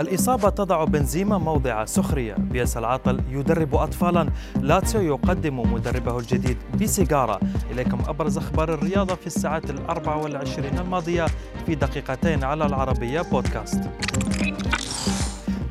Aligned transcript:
الإصابة 0.00 0.48
تضع 0.48 0.84
بنزيما 0.84 1.38
موضع 1.38 1.84
سخرية. 1.84 2.34
بيلسا 2.34 2.76
العاطل 2.76 3.20
يدرب 3.30 3.74
أطفالا. 3.74 4.28
لاتسيو 4.60 5.00
يقدم 5.00 5.72
مدربه 5.72 6.18
الجديد 6.18 6.56
بسيجارة. 6.80 7.40
إليكم 7.70 7.98
أبرز 8.08 8.38
أخبار 8.38 8.74
الرياضة 8.74 9.14
في 9.14 9.26
الساعات 9.26 9.70
الأربع 9.70 10.14
والعشرين 10.14 10.78
الماضية 10.78 11.26
في 11.66 11.74
دقيقتين 11.74 12.44
على 12.44 12.66
العربية 12.66 13.20
بودكاست. 13.20 13.80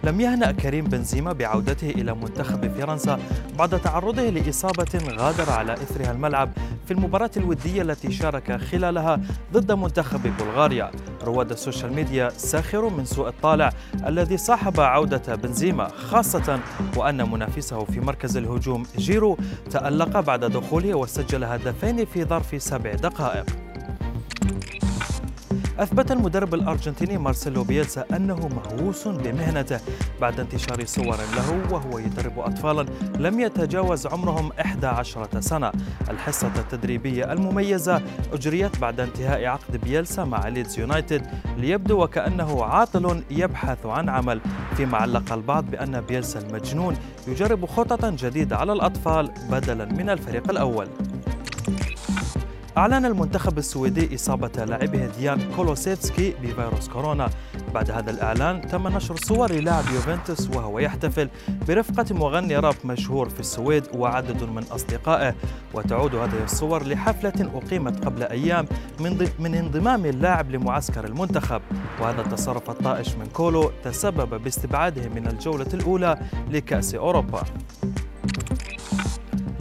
لم 0.03 0.21
يهنأ 0.21 0.51
كريم 0.51 0.85
بنزيما 0.85 1.33
بعودته 1.33 1.89
إلى 1.89 2.13
منتخب 2.13 2.71
فرنسا 2.77 3.19
بعد 3.59 3.81
تعرضه 3.81 4.29
لإصابة 4.29 4.99
غادر 5.17 5.49
على 5.49 5.73
إثرها 5.73 6.11
الملعب 6.11 6.49
في 6.85 6.93
المباراة 6.93 7.31
الودية 7.37 7.81
التي 7.81 8.11
شارك 8.11 8.61
خلالها 8.61 9.19
ضد 9.53 9.71
منتخب 9.71 10.21
بلغاريا. 10.39 10.91
رواد 11.23 11.51
ال 11.51 11.57
social 11.57 11.93
media 11.93 12.29
ساخروا 12.29 12.89
من 12.89 13.05
سوء 13.05 13.27
الطالع 13.27 13.69
الذي 14.07 14.37
صاحب 14.37 14.79
عودة 14.79 15.35
بنزيما 15.35 15.87
خاصة 15.87 16.59
وأن 16.97 17.31
منافسه 17.31 17.83
في 17.83 17.99
مركز 17.99 18.37
الهجوم 18.37 18.83
جيرو 18.97 19.37
تألق 19.71 20.19
بعد 20.19 20.45
دخوله 20.45 20.93
وسجل 20.93 21.43
هدفين 21.43 22.05
في 22.05 22.25
ظرف 22.25 22.63
سبع 22.63 22.93
دقائق. 22.93 23.62
أثبت 25.79 26.11
المدرب 26.11 26.53
الأرجنتيني 26.53 27.17
مارسيلو 27.17 27.63
بيلسا 27.63 28.05
أنه 28.15 28.47
مهووس 28.47 29.07
بمهنته. 29.07 29.79
بعد 30.21 30.39
انتشار 30.39 30.85
صور 30.85 31.15
له 31.15 31.73
وهو 31.73 31.99
يدرب 31.99 32.39
أطفالا 32.39 32.85
لم 33.19 33.39
يتجاوز 33.39 34.07
عمرهم 34.07 34.51
11 34.59 35.27
سنة. 35.39 35.71
الحصة 36.09 36.51
التدريبية 36.57 37.33
المميزة 37.33 38.01
أجريت 38.33 38.79
بعد 38.79 38.99
انتهاء 38.99 39.45
عقد 39.45 39.77
بيلسا 39.77 40.23
مع 40.23 40.47
ليدز 40.47 40.79
يونايتد 40.79 41.27
ليبدو 41.57 42.03
وكأنه 42.03 42.63
عاطل 42.63 43.23
يبحث 43.31 43.85
عن 43.85 44.09
عمل. 44.09 44.41
فيما 44.77 44.97
علق 44.97 45.33
البعض 45.33 45.65
بأن 45.71 46.01
بيلسا 46.01 46.39
المجنون 46.39 46.95
يجرب 47.27 47.65
خططا 47.65 48.09
جديدة 48.09 48.57
على 48.57 48.73
الأطفال 48.73 49.31
بدلا 49.51 49.85
من 49.85 50.09
الفريق 50.09 50.49
الأول. 50.49 50.87
أعلن 52.77 53.05
المنتخب 53.05 53.57
السويدي 53.57 54.15
إصابة 54.15 54.65
لاعبه 54.65 55.05
ديان 55.19 55.51
كولوسيفسكي 55.55 56.33
بفيروس 56.43 56.89
كورونا. 56.89 57.29
بعد 57.73 57.91
هذا 57.91 58.11
الإعلان 58.11 58.67
تم 58.67 58.87
نشر 58.87 59.15
صور 59.15 59.51
لاعب 59.51 59.83
يوفنتوس 59.93 60.49
وهو 60.55 60.79
يحتفل 60.79 61.29
برفقة 61.67 62.15
مغني 62.15 62.57
راب 62.57 62.75
مشهور 62.85 63.29
في 63.29 63.39
السويد 63.39 63.83
وعدد 63.95 64.43
من 64.43 64.63
أصدقائه. 64.63 65.35
وتعود 65.73 66.15
هذه 66.15 66.43
الصور 66.43 66.87
لحفلة 66.87 67.51
أقيمت 67.55 68.05
قبل 68.05 68.23
أيام 68.23 68.65
من, 68.99 69.29
من 69.39 69.55
انضمام 69.55 70.05
اللاعب 70.05 70.51
لمعسكر 70.51 71.05
المنتخب. 71.05 71.61
وهذا 72.01 72.21
التصرف 72.21 72.69
الطائش 72.69 73.15
من 73.15 73.25
كولو 73.25 73.71
تسبب 73.83 74.43
باستبعاده 74.43 75.09
من 75.09 75.27
الجولة 75.27 75.67
الأولى 75.73 76.19
لكأس 76.51 76.95
أوروبا. 76.95 77.43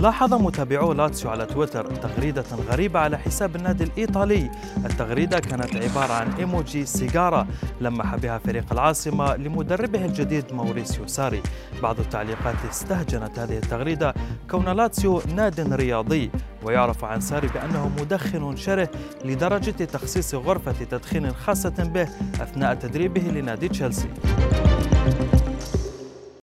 لاحظ 0.03 0.35
متابعو 0.35 0.93
لاتسيو 0.93 1.31
على 1.31 1.47
تويتر 1.47 1.85
تغريدة 1.85 2.45
غريبة 2.71 3.01
على 3.01 3.19
حساب 3.19 3.57
النادي 3.57 3.85
الإيطالي. 3.85 4.51
التغريدة 4.85 5.39
كانت 5.39 5.77
عبارة 5.77 6.13
عن 6.13 6.33
إيموجي 6.33 6.87
سيجارة 6.87 7.47
لمح 7.81 8.17
بها 8.17 8.39
فريق 8.39 8.73
العاصمة 8.73 9.37
لمدربه 9.37 10.05
الجديد 10.05 10.45
موريسيو 10.53 11.07
ساري. 11.07 11.43
بعض 11.83 12.01
التعليقات 12.01 12.55
استهجنت 12.71 13.39
هذه 13.39 13.57
التغريدة 13.57 14.15
كون 14.51 14.69
لاتسيو 14.69 15.23
ناد 15.35 15.73
رياضي 15.73 16.31
ويعرف 16.63 17.05
عن 17.05 17.21
ساري 17.21 17.49
بأنه 17.49 17.91
مدخن 18.01 18.57
شره 18.57 18.89
لدرجة 19.25 19.85
تخصيص 19.85 20.35
غرفة 20.35 20.85
تدخين 20.91 21.33
خاصة 21.33 21.91
به 21.95 22.09
أثناء 22.41 22.75
تدريبه 22.75 23.21
لنادي 23.21 23.69
تشيلسي. 23.69 24.09